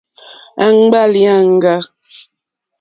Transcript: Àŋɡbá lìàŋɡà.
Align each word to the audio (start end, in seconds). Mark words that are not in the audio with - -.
Àŋɡbá 0.65 1.01
lìàŋɡà. 1.13 1.75